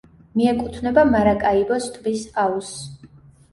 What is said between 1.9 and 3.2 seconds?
ტბის აუზსს.